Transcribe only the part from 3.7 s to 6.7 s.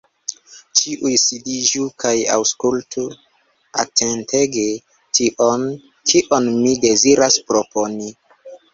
atentege tion, kion